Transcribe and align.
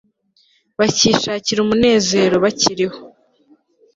bakishakira 0.79 1.59
umunezero 1.61 2.35
bakiriho 2.43 2.97